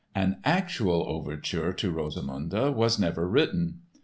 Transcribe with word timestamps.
An 0.15 0.39
actual 0.43 1.05
overture 1.07 1.71
to 1.73 1.91
Rosamunde 1.93 2.73
was 2.73 2.97
never 2.97 3.29
written. 3.29 3.81